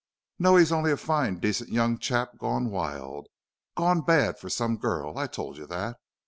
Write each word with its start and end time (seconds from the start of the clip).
"No. 0.39 0.55
He's 0.55 0.71
only 0.71 0.91
a 0.91 0.97
fine, 0.97 1.37
decent 1.37 1.69
young 1.69 1.99
chap 1.99 2.39
gone 2.39 2.71
wild 2.71 3.27
gone 3.77 4.01
bad 4.01 4.39
for 4.39 4.49
some 4.49 4.77
girl. 4.77 5.15
I 5.15 5.27
told 5.27 5.57
you 5.57 5.67
that. 5.67 5.97